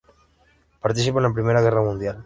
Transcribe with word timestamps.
Participa 0.79 1.19
en 1.19 1.23
la 1.25 1.31
Primera 1.35 1.61
Guerra 1.61 1.83
Mundial. 1.83 2.19